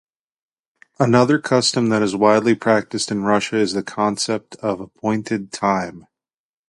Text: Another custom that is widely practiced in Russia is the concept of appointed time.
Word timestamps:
Another 0.99 1.37
custom 1.37 1.89
that 1.89 2.01
is 2.01 2.15
widely 2.15 2.55
practiced 2.55 3.11
in 3.11 3.21
Russia 3.21 3.57
is 3.57 3.73
the 3.73 3.83
concept 3.83 4.55
of 4.55 4.79
appointed 4.81 5.51
time. 5.51 6.07